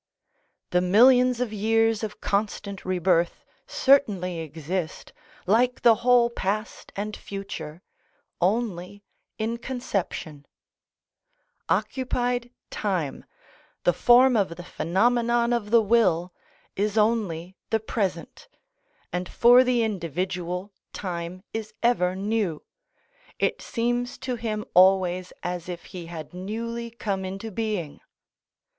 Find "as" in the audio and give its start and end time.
25.43-25.69